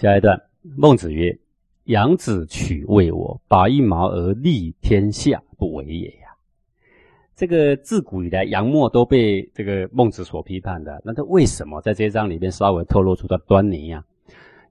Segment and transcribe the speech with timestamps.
[0.00, 0.40] 下一段，
[0.76, 1.36] 孟子曰
[1.86, 6.28] ：“养子取为我，拔一毛而利天下，不为也呀。”
[7.34, 11.02] 这个自古以来，杨墨都被这个孟子所批判的。
[11.04, 14.04] 那他为什么在这一章里面稍微透露出的端倪呀？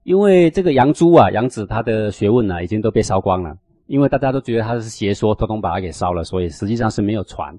[0.02, 3.54] 因为这个杨朱啊，杨子他的学问呢，已经都被烧光了。
[3.86, 7.54] 因为大家都觉得他是邪说，通通把他给烧了，所以实际上是没有传。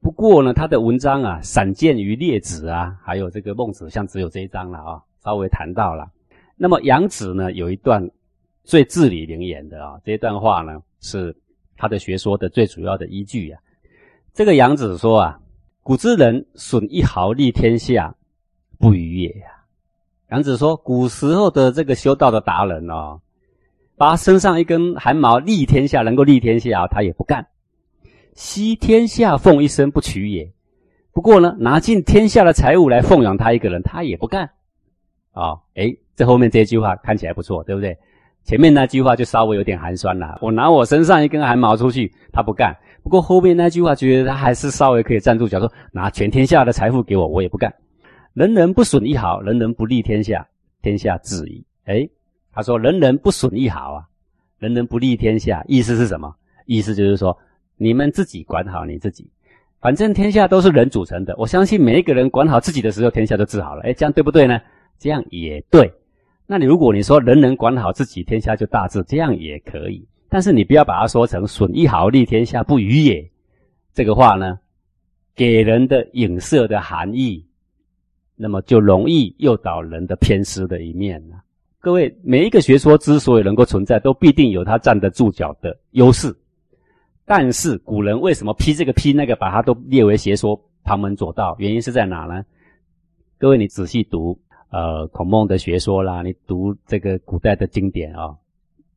[0.00, 6.10] 不过呢，他的文章啊，散见于列子啊，还有这个孟子，像只有这一章了啊，稍微谈到了。
[6.62, 8.08] 那么杨子呢，有一段
[8.62, 11.36] 最至理名言的啊，这一段话呢，是
[11.76, 13.58] 他的学说的最主要的依据啊。
[14.32, 15.40] 这个杨子说啊，
[15.82, 18.14] 古之人损一毫利天下，
[18.78, 19.64] 不与也呀。
[20.30, 23.20] 杨子说，古时候的这个修道的达人哦，
[23.96, 27.44] 拔身上一根汗毛利天下，能够利天下，他也不干。
[28.34, 30.52] 惜天下奉一生不取也。
[31.12, 34.52] 不过呢，拿尽天下的财物来奉养他一个人，他也不干。
[35.32, 37.96] 啊，哎，这后面这句话看起来不错，对不对？
[38.44, 40.38] 前面那句话就稍微有点寒酸了。
[40.42, 42.76] 我拿我身上一根汗毛出去，他不干。
[43.02, 47.72] 不过后面那句话，觉得他还是稍微可以站住脚，说拿全天下的财富给我，我也不干。
[48.34, 50.46] 人人不损一毫，人人不利天下，
[50.82, 51.64] 天下治矣。
[51.84, 52.08] 哎，
[52.52, 54.04] 他说人人不损一毫啊，
[54.58, 56.34] 人人不利天下，意思是什么？
[56.66, 57.36] 意思就是说，
[57.76, 59.30] 你们自己管好你自己，
[59.80, 61.34] 反正天下都是人组成的。
[61.36, 63.82] 我相信每一个人管好自己的时候，天下就治好了。
[63.82, 64.60] 哎，这样对不对呢？
[65.02, 65.92] 这样也对。
[66.46, 70.06] 那你如果你说人人管好自己，天下就大治，这样也可以。
[70.28, 73.28] 但是你不要把它说成损一毫利天下不与也，
[73.92, 74.58] 这个话呢，
[75.34, 77.44] 给人的影射的含义，
[78.36, 81.42] 那么就容易诱导人的偏私的一面了。
[81.80, 86.32] 各位，每一个学说之所以能够存在，都必定有它站得住脚的优势。
[87.24, 91.56] 但是古人为什么批这个批那个，把它都列为邪说、旁门左道？
[91.58, 92.44] 原因是在哪呢？
[93.38, 94.38] 各位，你仔细读
[94.72, 98.34] 呃孔孟的学说啦，你读这个古代的经典啊。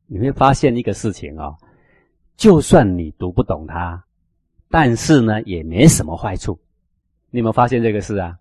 [0.08, 1.54] 你会发现一个事情啊，
[2.36, 4.02] 就算你读不懂它，
[4.70, 6.58] 但是呢也没什么坏处。
[7.30, 8.38] 你有没有发现这个事啊？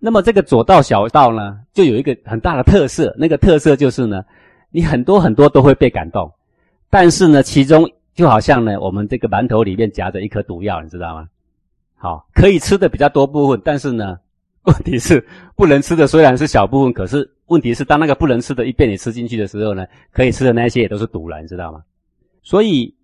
[0.00, 4.24] 那么这个左道小道呢，就有一个很大的特色，那个特色就是呢，
[4.70, 6.32] 你很多很多都会被感动，
[6.90, 11.28] 但是呢，其中就好像呢，我们这个馒头里面夹着一颗毒药，你知道吗？
[11.96, 14.18] 好，可以吃的比较多部分，但是呢，
[14.68, 17.28] 问题是不能吃的虽然是小部分，可是。
[17.48, 21.82] 问题是，当那个不能吃的一被你吃进去的时候呢，可以吃的那些也都是毒了，你知道吗？
[22.42, 22.94] 所以，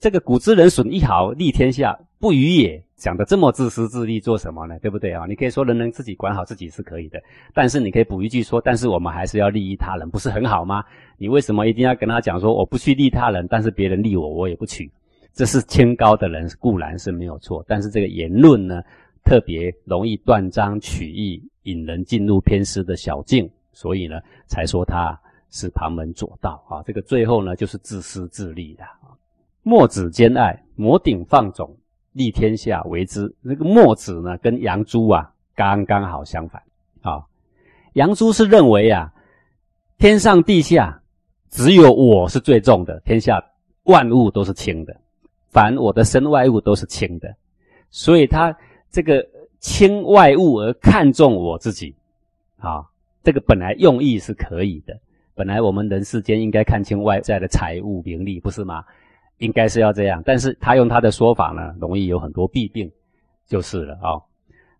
[0.00, 4.78] 这个古之人损一毫利天下，不与也，讲的这么自私自利做什么呢？
[4.80, 5.26] 对不对啊？
[5.28, 7.20] 你可以说人人自己管好自己是可以的，
[7.52, 10.82] 但是你可以补一句说，但是我们还是要利益他人，不是很好吗？
[11.18, 14.90] 你为什么一定要跟他讲说，我不去利他人，但是别人利我，我也不取？
[15.34, 18.80] 这是清高的人固然是没有错，但是这个言论呢，
[19.24, 23.50] 特别容易断章取义，引人进入偏私的小径。
[23.72, 25.18] 所以呢，才说他
[25.50, 26.82] 是旁门左道啊。
[26.84, 29.10] 这个最后呢，就是自私自利的啊。
[29.62, 31.68] 墨子兼爱，摩顶放踵，
[32.12, 33.34] 利天下为之。
[33.40, 36.62] 那个墨子呢，跟杨朱啊，刚刚好相反
[37.02, 37.24] 啊。
[37.94, 39.12] 杨朱是认为啊，
[39.98, 41.02] 天上地下
[41.50, 43.42] 只有我是最重的，天下
[43.84, 44.96] 万物都是轻的，
[45.48, 47.34] 凡我的身外物都是轻的，
[47.90, 48.56] 所以他
[48.94, 49.26] 这个
[49.58, 51.92] 轻外物而看重我自己
[52.58, 52.86] 啊。
[53.24, 54.96] 这个本来用意是可以的，
[55.34, 58.84] 本来我们人世间应该看清外在的财物名利，不是吗？
[59.38, 62.88] 应该是要这样，但是他用他的说法呢，容易有很多弊病，
[63.48, 64.22] 就是了啊。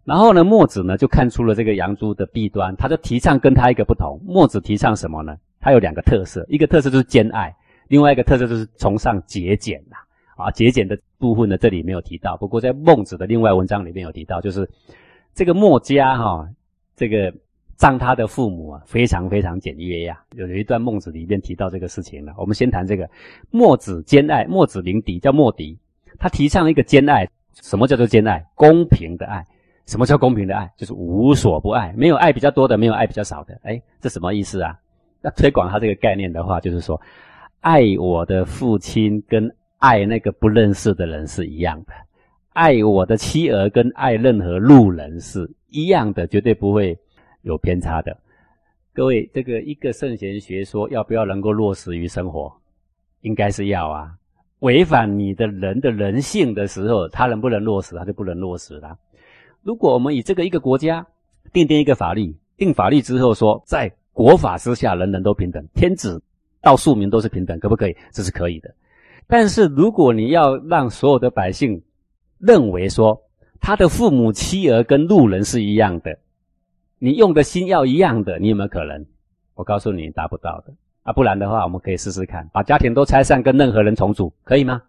[0.05, 4.21] 然后呢，墨子呢就看出了这个杨朱的弊端，他就提倡跟他一个不同。
[4.25, 5.37] 墨子提倡什么呢？
[5.61, 7.53] 他有两个特色，一个特色就是兼爱，
[7.89, 9.97] 另外一个特色就是崇尚节俭呐。
[9.97, 10.04] 啊，
[10.37, 14.69] 啊节俭的部分呢，这里没有提到，不过在孟子的另外文章里面有提到，就是
[15.35, 16.49] 这个墨家哈，
[16.97, 17.33] 这个。
[17.77, 20.23] 葬他的父母啊，非常非常简约呀。
[20.37, 22.33] 有有一段孟子里面提到这个事情了。
[22.39, 23.11] 我们先谈这个
[23.51, 25.77] 墨子兼爱，墨子名敌，叫墨嫡。
[26.17, 27.29] 他提倡一个兼爱，
[27.61, 28.47] 什么叫做兼爱？
[28.55, 29.45] 公平的爱。
[29.87, 30.73] 什么叫公平的爱？
[30.77, 33.59] 就是无所不爱，没有爱比较多的，没有爱比较少的。
[33.65, 34.79] 哎，这什么意思啊？
[35.23, 36.99] 要推广他这个概念的话，就是说，
[37.59, 41.93] 爱我的父亲跟爱那个不认识的人是一样的，
[42.53, 46.99] 爱我的妻儿跟爱任何路人是一样的，绝对不会。
[47.47, 48.17] 有偏差的，
[48.95, 52.51] 各位，这个一个圣贤学说要不要能够落实于生活？
[53.21, 54.15] 应该是要啊。
[54.61, 57.95] 违反你的人的人性的时候，他能不能落实？
[57.97, 58.99] 他就不能落实了。
[59.63, 61.07] 如果我们以这个一个国家
[61.53, 66.23] 定定一个法律，定法律之后说，在国法之下人人都平等，天子
[66.63, 67.95] 到庶民都是平等，可不可以？
[68.11, 68.75] 这是可以的。
[69.27, 71.83] 但是如果你要让所有的百姓
[72.39, 73.23] 认为说，
[73.61, 76.19] 他的父母妻儿跟路人是一样的。
[76.99, 79.05] 你用的心要一样的，你有没有可能？
[79.55, 80.73] 我告诉你达不到的
[81.03, 84.83] 啊，不然的话，我们可以试试看，把家庭都拆散，跟任何人重组，可以吗？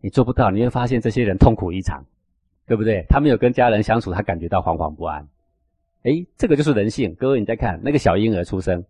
[0.00, 2.04] 你做不到，你会发现这些人痛苦异常，
[2.66, 3.04] 对不对？
[3.08, 5.26] 他没有跟家人相处，他感觉到惶惶不安。
[6.02, 7.14] 诶，这个就是人性。
[7.14, 8.84] 各位，你再看那个小婴儿出生，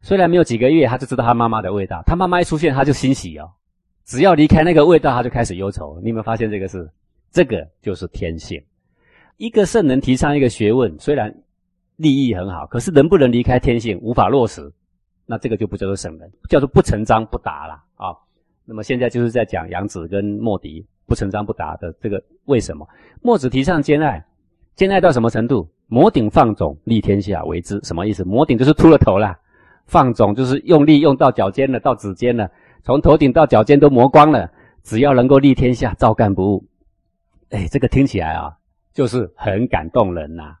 [0.00, 3.50] 虽然没有几个月，他就知道他妈妈的味道，他妈妈一出现，他就欣喜哦。
[4.04, 5.98] 只要离开那个味道，他就开始忧愁。
[6.02, 6.88] 你有没有发现这个事？
[7.30, 8.60] 这个就是天性。
[9.36, 11.34] 一个圣人提倡一个学问，虽然
[11.96, 14.70] 利益很好，可是能不能离开天性，无法落实，
[15.26, 18.14] 那这个就不叫做圣人，叫做不成章不达了啊。
[18.64, 22.86] 那么现在就是在讲杨子跟莫迪不成章不达的这个为什么？
[23.22, 24.24] 墨子提倡兼爱，
[24.74, 25.68] 兼爱到什么程度？
[25.86, 27.80] 摩顶放踵，立天下为之。
[27.82, 28.24] 什么意思？
[28.24, 29.36] 摩顶就是秃了头了，
[29.86, 32.48] 放踵就是用力用到脚尖了，到指尖了，
[32.82, 34.50] 从头顶到脚尖都磨光了，
[34.82, 36.64] 只要能够立天下，照干不误。
[37.50, 38.52] 哎，这个听起来啊，
[38.92, 40.56] 就是很感动人呐，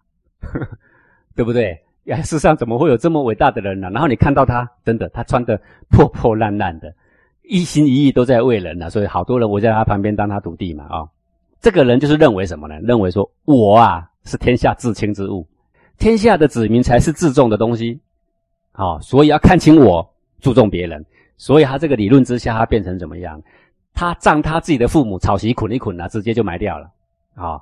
[1.34, 1.80] 对不对？
[2.06, 3.88] 哎，世上怎么会有这么伟大的人呢？
[3.90, 6.92] 然后你看到他，真的，他穿的破破烂烂的。
[7.42, 11.08] 一心一意都在为人呢，所以好多人围在他旁边当他徒弟嘛啊。
[11.60, 12.78] 这个人就是认为什么呢？
[12.82, 15.46] 认为说我啊是天下至轻之物，
[15.98, 18.00] 天下的子民才是至重的东西，
[18.72, 21.04] 啊，所以要看清我，注重别人。
[21.40, 23.42] 所以他这个理论之下，他变成怎么样？
[23.94, 26.90] 他葬他自己的父母，草席捆一捆啊，直接就埋掉了
[27.34, 27.58] 啊。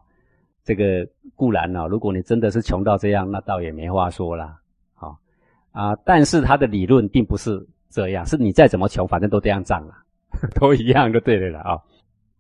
[0.64, 4.58] 这个固然呢，如果你真的是穷到这样，那倒也没话说了
[4.96, 5.14] 啊
[5.70, 5.96] 啊。
[6.04, 7.64] 但是他的理论并不是。
[7.90, 9.94] 这样是你再怎么穷，反正都这样涨了，
[10.60, 11.78] 都一样就对了了啊。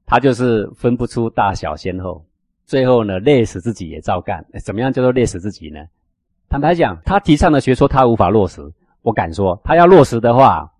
[0.04, 2.22] 他就是分不出大小先后，
[2.66, 4.44] 最后呢累死自己也照干。
[4.62, 5.80] 怎么样叫做累死自己呢？
[6.50, 8.60] 坦白讲，他提倡的学说他无法落实。
[9.00, 10.70] 我敢说，他要落实的话，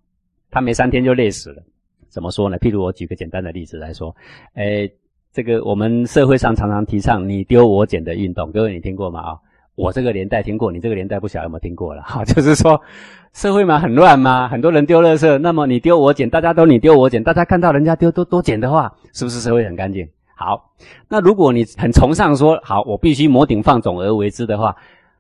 [0.51, 1.63] 他没三天就累死了。
[2.09, 2.59] 怎么说呢？
[2.59, 4.15] 譬如我举个简单的例子来说，
[4.55, 4.91] 诶，
[5.33, 9.21] 这个我们社会上常常提倡你丢我捡的运动，各位你听过吗？
[9.21, 9.39] 啊？
[9.75, 12.25] 我这个年代听过，你这个年代不晓得有没有听过了哈？
[12.27, 12.81] 就是说，
[13.33, 20.09] 社会嘛很乱嘛，很多人丢垃圾，那么你丢我捡，大家都你丢我捡，大家看到人家丢都多捡的话，是不是社会很干净？
[20.35, 20.73] 好，
[21.09, 24.75] 那如果你很崇尚说好，我必须摩顶放踵而为之的话，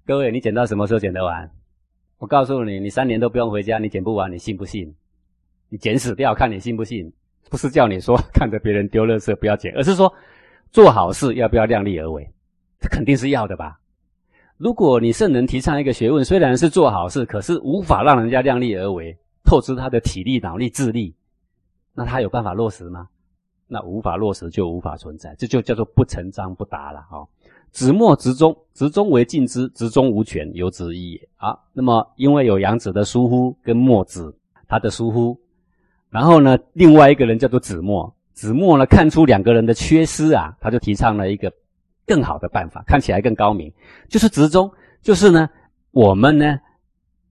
[0.04, 1.48] 各位，你捡到什么时候捡得完？
[2.18, 4.92] 我告诉你，你三年都不用回家，你捡不完，你信不信？
[5.68, 7.10] 你捡死掉，看你信不信？
[7.50, 10.12] 不是叫你说 看着别人丢垃圾不要捡，而是说
[10.70, 12.28] 做好事要不要量力而为？
[12.80, 13.78] 这肯定是要的吧？
[14.56, 21.14] 如果你圣人提倡一个学问，虽然是做好事，可是无法让人家量力而为，透支他的体力、脑力、智力，
[21.94, 23.08] 那他有办法落实吗？
[23.66, 27.20] 那无法落实就无法存在，这就叫做不成章不达了啊！
[27.70, 31.58] 子墨执中，执中为尽之，执中无权，有子一也啊。
[31.72, 34.34] 那么因为有杨子的疏忽跟墨子
[34.66, 35.38] 他的疏忽，
[36.10, 41.52] 然后呢，另外一个人叫做子墨，子墨呢看出两个人的缺失啊，他就提倡了一个。
[42.06, 43.70] 更好的办法，看起来更高明，
[44.08, 44.72] 就是直中，
[45.02, 45.46] 就是呢，
[45.90, 46.58] 我们呢，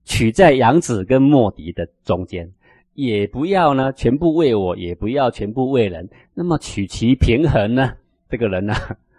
[0.04, 2.48] 取在杨子跟莫迪的中间，
[2.94, 7.92] 也不要呢全部为我，也不要全部为人，那么取其平衡呢？
[8.30, 8.72] 这个人呢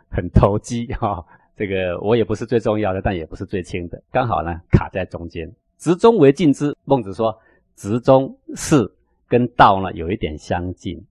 [0.10, 1.22] 很投机哈，
[1.58, 5.52] 这个我也不是最重要的，但也不是最轻的，刚好呢卡在中间。
[5.78, 7.38] 直中为尽之，孟子说，
[7.76, 8.90] 直中是
[9.30, 11.02] 跟道呢有一点相近，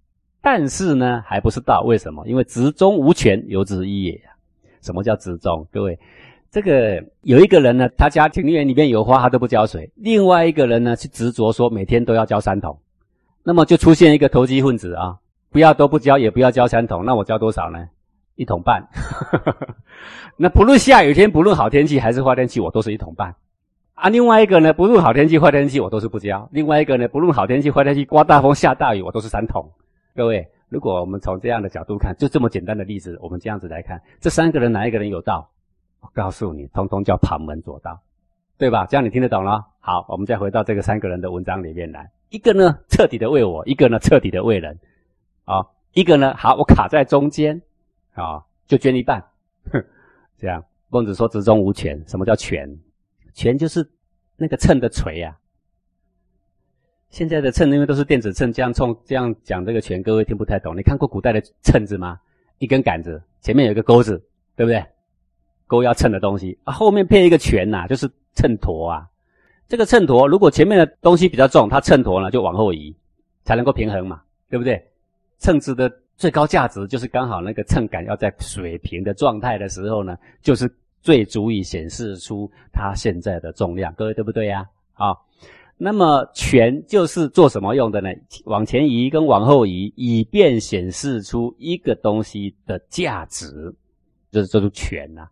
[0.42, 2.26] 但是呢还不是道，为什么？
[2.28, 4.20] 因为直中无权，有之一也。
[4.82, 5.66] 什么叫执中？
[5.72, 5.98] 各位，
[6.50, 12.78] 这个有一个人呢，他家庭院里面有花，他都不浇水；另外一个人呢，是执着说每天都要浇三桶。
[13.42, 15.16] 那么就出现一个投机分子啊，
[15.50, 17.88] 不要都不浇，也不要浇三桶，那我浇多少呢？
[18.36, 18.88] 一桶半。
[20.36, 23.34] 那不论下雨天，不论好天气还是坏天气，我都是一桶半。
[24.00, 29.68] 啊，另外一个呢，不论好天气坏天气，我都是不浇；另外一个呢，不论好天气坏天气，刮大风下大雨，我都是三桶。
[30.14, 30.48] 各位。
[30.70, 35.48] 如果我们从这样的角度看，就这么简单的例子，我们这样子来看，这三个人哪一个人有道？
[36.00, 37.98] 我告诉你，通通叫旁门左道，
[38.58, 38.84] 对吧？
[38.84, 39.64] 这样你听得懂了？
[39.80, 44.78] 好，我们再回到这个三个人的文章里面来，一个呢彻底的为我，一个呢彻底的为人，
[45.46, 45.64] 啊，
[45.94, 47.62] 一个呢好，我卡在中间，
[48.12, 49.24] 啊，就捐一半，
[49.72, 49.82] 哼，
[50.36, 50.62] 这样。
[50.90, 52.66] 孟子说：“直中无权。”什么叫权？
[53.34, 53.88] 权就是
[54.36, 55.36] 那个秤的锤啊。
[57.10, 60.76] 现在的秤因为都是电子秤，这样冲这样讲这个权，各位听不太懂。
[60.76, 62.20] 你看过古代的秤子吗？
[62.58, 64.22] 一根杆子，前面有一个钩子，
[64.56, 64.84] 对不对？
[65.66, 69.06] 钩要称的东西啊，后面配一个拳呐，就是秤砣啊。
[69.68, 72.94] 这个秤砣如果前面的东西比较重，它秤砣呢就往后移，
[73.44, 74.82] 才能够平衡嘛，对不对？
[75.38, 80.68] 秤子的最高价值就是刚好那个秤杆要在水平的状态的时候呢，就是
[81.00, 84.66] 最足以显示出它现在的重量，各位对不对呀？
[84.94, 85.14] 啊。
[85.80, 88.08] 那么权就是做什么用的呢？
[88.46, 93.72] 往前移跟往后移，以便显示出一个东西的价值，
[94.32, 95.28] 就是这种权呐。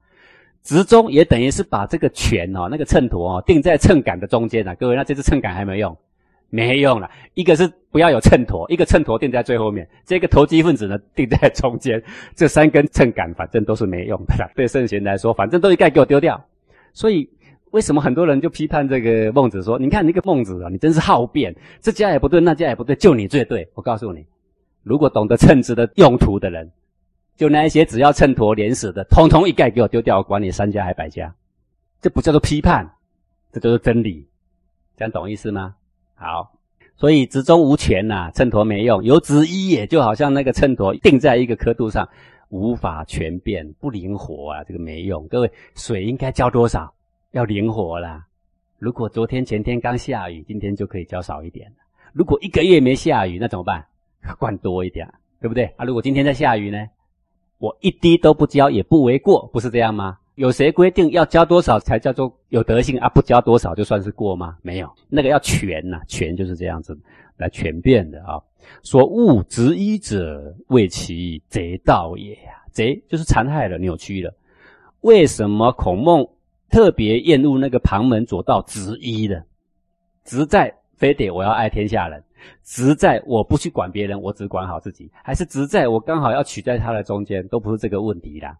[0.63, 4.73] 直中也等于是把这个权哦，那个秤砣哦，定在秤杆的中间啊。
[4.77, 5.97] 各位，那这支秤杆还没用，
[6.49, 7.11] 没用了。
[7.35, 12.03] 一个是不要有秤砣，一个秤砣定在最后面，这个投机分子呢定在中间。
[12.35, 14.51] 这三根秤杆反正都是没用的啦。
[14.55, 16.39] 对圣贤来说，反正都一概给我丢掉。
[16.93, 17.27] 所以
[17.71, 24.27] 为什么很多人就批判这个孟子说：“你看那个孟子啊，你真是好辩，这家也不对，那家也不对，就你最对。”我告诉你，
[24.83, 26.71] 如果懂得称职的用途的人。
[27.35, 31.35] 就那一些只要秤砣连死的，通通一概给我丢掉，我管你三家还百家，
[32.03, 32.91] 这不叫做批判，
[33.53, 34.29] 这就是真理，
[34.99, 35.75] 这样懂意思吗？
[36.15, 36.56] 好，
[36.97, 42.09] 所以直中无权呐，秤砣没用，有直一也就好像那个秤砣定在一个刻度上，
[42.49, 45.29] 无法全变，不灵活啊，这个没用。
[45.29, 46.93] 各位，水应该浇多少？
[47.33, 48.25] 要灵活啦。
[48.79, 51.71] 如果昨天前天刚下雨，今天就可以浇少一点
[52.13, 53.85] 如果一个月没下雨，那怎么办？
[54.39, 55.07] 灌多一点，
[55.41, 55.65] 对不对？
[55.77, 56.87] 啊，如果今天在下雨呢？
[57.59, 60.19] 我一滴都不浇也不为过，不是这样吗？
[60.37, 63.09] 有谁规定要交多少才叫做有德性啊？
[63.09, 64.57] 不交多少就算是过吗？
[64.63, 66.97] 没有，那个要全呐，全就是这样子
[67.39, 68.39] 来全变的啊。
[68.83, 72.63] 说物执一者，为其贼道也呀。
[72.71, 74.35] 贼就是残害了、扭曲了。
[75.01, 76.29] 为什么孔孟
[76.69, 79.43] 特别厌恶那个旁门左道执一的？
[80.25, 82.23] 执在非得我要爱天下人。
[82.63, 88.55] 直在我不去管别人，我只管好自己，还是直在我刚好要取在他的中间，都不是这个问题啦。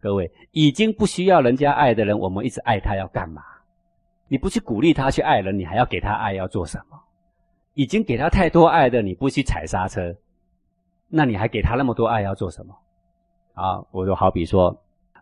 [0.00, 3.42] 各位已经不需要人家爱的人，我们一直爱他要干嘛？
[4.28, 6.98] 你不去鼓励他去爱人，你还要给他爱要做什么？
[7.74, 10.14] 已经给他太多爱的，你不去踩刹车，
[11.08, 12.74] 那你还给他那么多爱要做什么？
[13.54, 14.76] 啊，我就好比说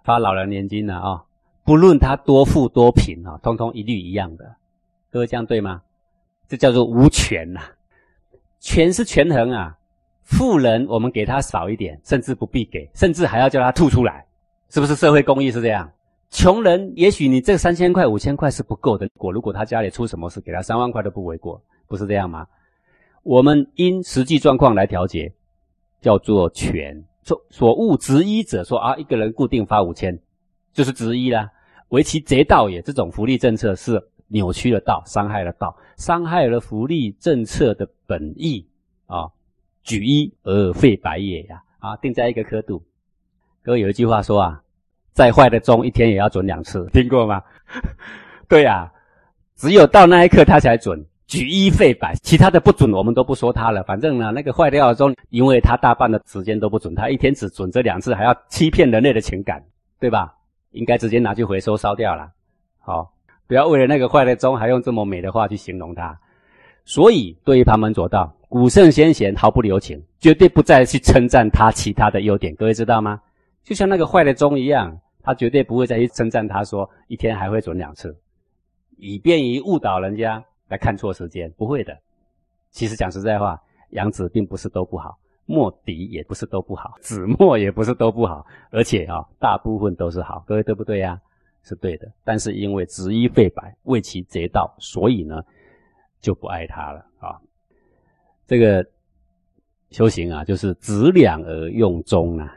[0.04, 1.24] 发老人年金了啊，
[1.64, 4.54] 不论他多富多贫啊，通通一律一样的。
[5.10, 5.82] 各位这样对吗？
[6.48, 7.60] 这叫做无权呐。
[8.60, 9.76] 权是权衡啊，
[10.22, 14.26] 富人我们给他少一点，甚至不必给，甚至还要叫他吐出来，
[14.74, 15.88] 是不是社会公益是这样？
[16.30, 22.44] 穷人也许你这三千块、五千块是不够的，果如果他家里出什么事，给他三万块都不为过，不是这样吗？
[23.22, 25.32] 我们因实际状况来调节，
[26.00, 27.04] 叫做权。
[27.22, 30.18] 所所务执一者说啊，一个人固定发五千，
[30.72, 31.48] 就是执一啦，
[31.90, 32.82] 为其贼道也。
[32.82, 34.02] 这种福利政策是。
[34.26, 38.66] 扭曲了道，伤害了道，伤害了福利政策的本意
[39.06, 39.28] 啊！
[39.84, 41.62] 举一而废百也呀！
[41.78, 42.82] 啊，定在一个刻度。
[43.62, 44.63] 各位有一句话说啊，
[45.14, 47.42] 再坏的钟一天也要准两次， 听过吗？
[48.46, 48.92] 对呀，
[49.56, 51.02] 只有到那一刻它才准。
[51.26, 53.82] 举一废百，其他的不准，我们都不说它了。
[53.84, 59.64] 反正呢，那个坏掉的钟，因为它大半的时间都不准，它一天只准这两次，还要欺骗人类的情感，
[59.98, 60.34] 对吧？
[60.72, 62.28] 应该直接拿去回收烧掉了。
[62.78, 63.10] 好。
[63.46, 66.18] 不要为了那个坏的钟，还用这么美的话去形容它。
[66.86, 72.54] 所以，对于旁门左道，古圣先贤毫不留情，绝对不再去称赞他其他的优点。
[72.54, 73.20] 各位知道吗？
[73.64, 78.16] 就像那个坏的钟一样，他绝对不会再去称赞他说一天还会准两次，
[78.98, 81.50] 以便于误导人家来看错时间。
[81.56, 81.98] 不会的。
[82.70, 90.44] 其实讲实在话，杨子并不是都不好，墨翟也不是都不好，子墨也不是都不好，而且啊，大部分都是好。
[90.46, 91.20] 各位对不对呀？
[91.66, 95.40] 是对的，但是因为执一废百，为其贼道，所以呢
[96.20, 97.40] 就不爱他了啊。
[98.46, 98.84] 这个
[99.90, 102.54] 修行啊，就是执两而用中啊，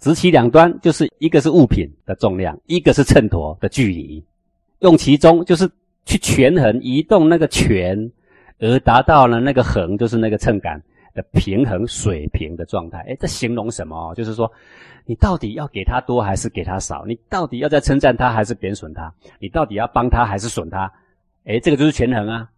[0.00, 4.24] 直其两端，就是一个是物品的重量，一个是秤砣的距离，
[4.80, 5.70] 用其中就是
[6.04, 8.10] 去权衡移动那个权，
[8.58, 10.82] 而达到了那个衡，就是那个秤杆
[11.14, 12.98] 的平衡水平的状态。
[13.08, 14.14] 哎，这形容什么？
[14.16, 14.50] 就是说。
[15.06, 17.04] 你到底要给他多还是给他少？
[17.04, 19.12] 你到底要在称赞他还是贬损他？
[19.40, 20.92] 你到底要帮他还是损他？
[21.46, 22.48] 哎，这个就是权衡啊！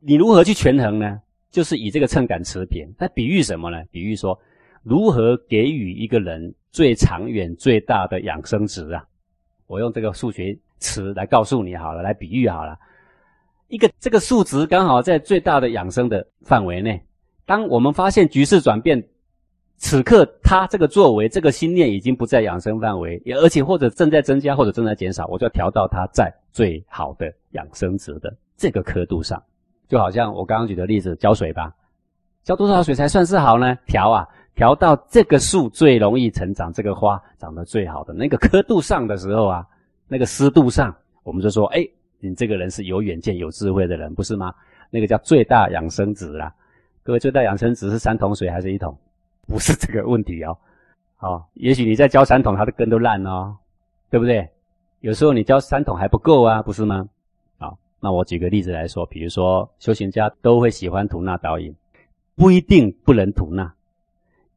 [0.00, 1.20] 你如何去权衡呢？
[1.52, 2.88] 就是以这个秤杆持平。
[2.98, 3.84] 那比喻什么呢？
[3.92, 4.36] 比喻说，
[4.82, 9.06] 如何给予一个人最长远、最大的养生值啊？
[9.68, 12.76] 我用这个数学词来告诉你好了，来比喻好了。
[13.68, 17.00] 一个这个数值刚好在最大的养生的范围内。
[17.46, 19.02] 当我们发现局势转变。
[19.76, 29.42] 此刻他这个作为，这个心念已经不在养生范围，而且或者正在增加，或者正在减少，我就要调到他在最好的养生值的这个刻度上。
[29.88, 31.74] 就好像我刚刚举的例子，浇水吧，
[32.44, 33.76] 浇多少水才算是好呢？
[33.84, 39.66] 调啊，调到这个树最容易成长，这个花长得最好的那个刻度上的时候啊，
[40.06, 41.86] 那个湿度上，我们就说，哎，
[42.20, 44.54] 你这个人是有远见、有智慧的人，不是吗？
[44.90, 46.54] 那个叫最大养生值啦。
[47.02, 48.96] 各位，最大养生值是三桶水还是一桶？
[49.46, 50.56] 不是这个问题哦，
[51.16, 53.56] 好，也许你在浇三桶，它的根都烂哦，
[54.08, 54.48] 对不对？
[55.00, 57.06] 有时候你浇三桶还不够啊，不是吗？
[57.58, 61.74] 好，那我举个例子来说，比如说修行家都会喜欢吐纳导引，
[62.36, 63.74] 不一定不能吐纳，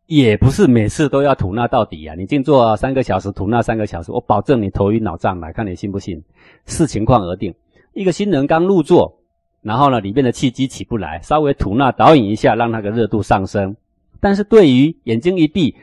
[0.08, 2.16] 也不是每次都要吐纳到底啊！
[2.16, 6.24] 你静坐三个小时，吐纳三个小时，我保证你头晕脑胀来，看你信不信？
[6.66, 7.54] 视情况而定。
[7.92, 9.14] 一个新人刚入座，
[9.62, 13.76] 然后呢，里面的气机起不来，稍微吐纳导引一下，让那个热度上升。
[14.22, 15.76] 但是对于眼睛一闭，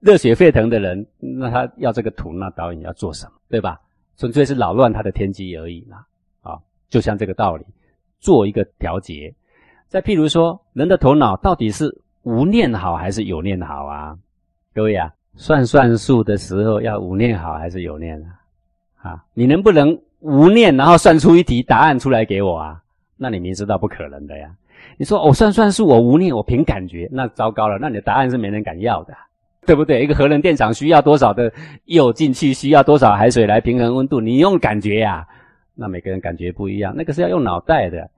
[0.00, 3.32] 热血沸腾的人，那他要这个吐纳导引要做什么？
[3.48, 3.80] 对吧？
[4.16, 6.04] 纯粹是扰乱他的天机而已啦。
[6.42, 6.58] 啊，
[6.88, 7.64] 就像这个道理，
[8.18, 9.32] 做一个调节。
[9.86, 11.96] 再譬如说，人的头脑到底是？
[12.22, 14.16] 无念好还是有念好啊？
[14.74, 19.10] 各位啊，算算数的时候要无念好还是有念啊？
[19.10, 22.82] 啊，你能不能无念然后算出一题答案出来给我啊？
[23.16, 24.50] 那你明知道不可能的呀。
[24.96, 29.14] 你说我算算数，我无念，我凭感觉，那糟糕了，那你的答案是没人敢要的，
[29.66, 30.02] 对不对？
[30.02, 31.50] 一个核能电厂需要多少的
[31.86, 34.20] 铀进去，需要多少海水来平衡温度？
[34.20, 35.26] 你用感觉呀？
[35.74, 38.10] 那每个人感觉不一样，那个是要用脑袋的。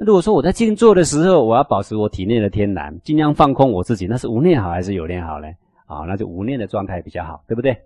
[0.00, 5.48] 如果说我在静坐的时候，我要保持我体内的天然，尽量放空我自己，那是无念好还是有念好呢？
[5.84, 7.76] 啊，那就无念的状态比较好，对不对？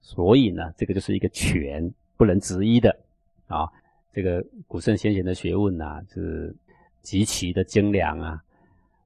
[0.00, 2.96] 所以呢，这个就是一个权不能执一的
[3.48, 3.68] 啊。
[4.14, 6.56] 这个古圣先贤的学问呐，是
[7.02, 8.42] 极其的精良啊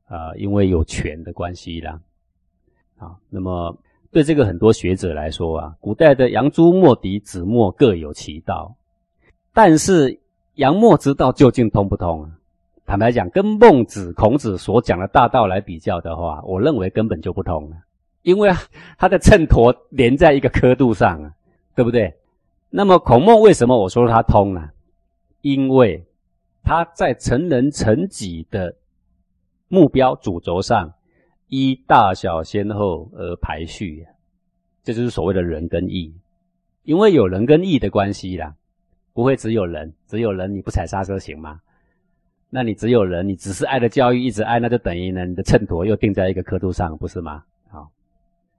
[0.07, 2.01] 啊，因为有权的关系啦
[2.97, 3.17] 啊。
[3.29, 3.77] 那么
[4.13, 8.73] 对这个很多学者来说啊，古代的杨朱墨翟子墨各有其道，
[9.53, 10.21] 但是
[10.55, 12.31] 杨墨之道究竟通不通啊？
[12.85, 17.77] 坦白讲，跟孟子、孔子所讲的大道来比较的话，我认为根本就不通了，
[18.23, 18.59] 因为啊
[18.99, 21.33] 它的秤砣连在一个刻度上啊，
[21.75, 22.15] 对不对？
[22.71, 24.71] 那么孔孟为什么我说它通呢？
[25.41, 26.05] 因为
[26.63, 28.77] 他在成人成己的
[29.67, 30.95] 目标主轴上，
[31.49, 34.07] 依大小先后而排序，
[34.85, 36.15] 这就是所谓的仁跟义。
[36.85, 38.55] 因为有人跟义的关系啦，
[39.13, 41.61] 不会只有人，只有人你不踩刹车行吗？
[42.55, 47.43] 那你只有人，你只是爱的教育一直爱，那就等于呢，你的秤砣又定在一个刻度上，不是吗？
[47.71, 47.91] 好，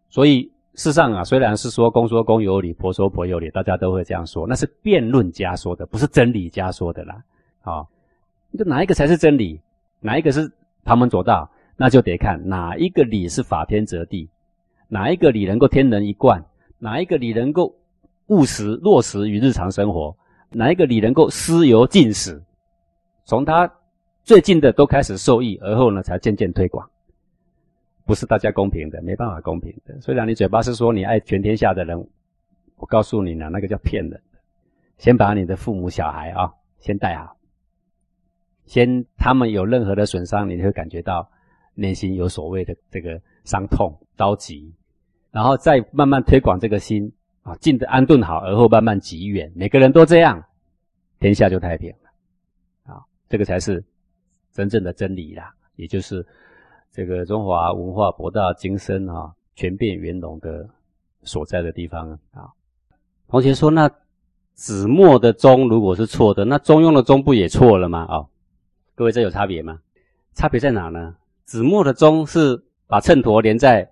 [0.09, 7.23] 所以世上啊，虽然是说公说公有理，婆说婆有理，大家都会这样说，那是辩论家说的，不是真理家说的啦。
[7.61, 7.87] 好，
[8.57, 9.61] 就哪一个才是真理，
[9.99, 10.51] 哪一个是
[10.83, 11.47] 旁门左道，
[11.77, 14.27] 那就得看哪一个理是法天则地，
[14.87, 16.43] 哪一个理能够天人一贯，
[16.79, 17.75] 哪一个理能够
[18.25, 20.17] 务实落实于日常生活，
[20.49, 22.41] 哪一个理能够思由尽始，
[23.25, 23.71] 从他。
[24.23, 26.89] 最近的都开始受益，而后呢才渐渐推广，
[28.05, 29.99] 不是大家公平的，没办法公平的。
[29.99, 32.07] 虽然你嘴巴是说你爱全天下的人，
[32.77, 34.21] 我告诉你呢，那个叫骗人的。
[34.97, 37.35] 先把你的父母小孩啊，先带好，
[38.65, 41.29] 先他们有任何的损伤，你会感觉到
[41.73, 44.73] 内心有所谓的这个伤痛、着急，
[45.31, 49.51] 然后再慢慢推广这个心啊，静的安顿好，而后慢慢急远。
[49.53, 50.41] 每个人都这样，
[51.19, 53.83] 天下就太平了啊，这个才是。
[54.53, 56.25] 真正的真理啦，也就是
[56.91, 60.69] 这个中华文化博大精深啊，全变圆融的
[61.23, 62.47] 所在的地方啊。
[63.27, 63.89] 同学说，那
[64.53, 68.05] 子墨的中如果是错的，那中庸的中不也错了吗？
[68.05, 68.25] 啊，
[68.93, 69.79] 各位这有差别吗？
[70.35, 71.15] 差别在哪呢？
[71.45, 73.89] 子墨的中是把秤砣连在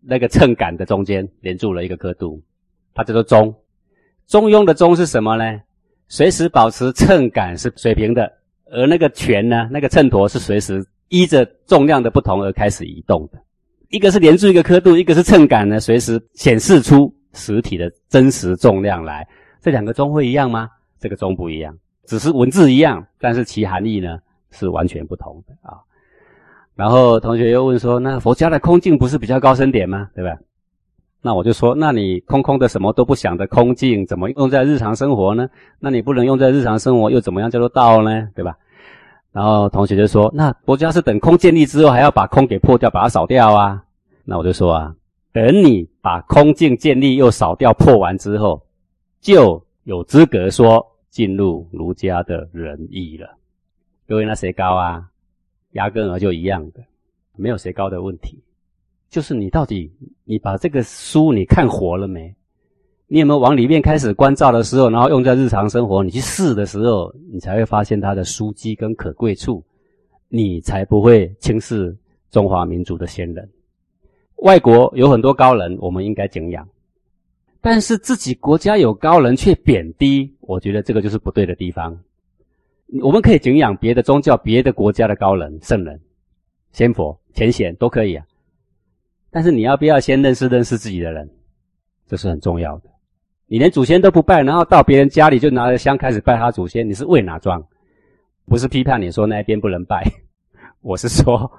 [0.00, 2.42] 那个秤杆的中间，连住了一个刻度，
[2.94, 3.54] 它叫做中。
[4.26, 5.60] 中庸的中是什么呢？
[6.08, 8.32] 随时保持秤杆是水平的。
[8.70, 9.68] 而那个权呢？
[9.70, 13.38] 那个秤砣是随时依着重量的不同而开始移动的。
[13.90, 19.26] 一个是连住一个刻度，一个是秤杆呢，随时显示出实体的真实重量来。
[19.60, 20.68] 这两个钟会一样吗？
[20.98, 24.18] 这个钟不一样，只是文字一样，但是其含义呢
[24.50, 25.78] 是完全不同的啊。
[26.74, 30.08] 然后同学又问说：“那佛家的空境不是比较高深点吗？
[30.14, 30.36] 对吧？”
[31.26, 35.48] 那我就说：“那你空空的什么都不想的空境，怎么用在日常生活呢？
[35.80, 38.28] 那你不能用在日常生活，又怎么样叫做道呢？
[38.34, 38.54] 对吧？”
[39.32, 43.82] 然后同学就说：“那国家是等空建立之后，还要把空给破掉，把它扫掉啊？”
[44.22, 44.94] 那我就说啊，
[45.32, 48.60] 等你把空境建立又扫掉破完之后，
[49.22, 53.26] 就有资格说进入儒家的仁义了。
[54.06, 55.02] 各位，那谁高啊？
[55.72, 56.82] 压根儿就一样的，
[57.34, 58.38] 没有谁高的问题，
[59.14, 59.88] 就是你到底
[60.24, 62.34] 你把这个书你看活了没？
[63.06, 66.02] 你有没有往里面开始关照的时候，然后用在日常生活？
[66.02, 69.64] 你去试的时候，你才会发现它的书机跟可贵处，
[70.28, 71.96] 你才不会轻视
[72.28, 73.48] 中华民族的先人。
[74.38, 76.68] 外国有很多高人，我们应该敬仰，
[77.60, 81.96] 但是自己国家有高人却贬低，我觉得这个就是不对的地方。
[83.00, 86.00] 我们可以敬仰别的宗教、别的国家的高人、圣人、
[86.72, 88.26] 仙佛、前贤都可以啊，
[89.34, 91.28] 但是你要不要先认识认识自己的人？
[92.06, 92.90] 这是很重要的。
[93.48, 97.66] 你连祖先都不拜，然后到别人家里就拿着香开始拜他祖先，你是为哪桩？
[98.46, 100.04] 不是批判你说那边不能拜，
[100.82, 101.50] 我是说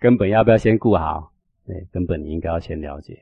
[0.00, 1.30] 根本要不要先顾好
[1.64, 3.16] 对，根本你应该要先了解。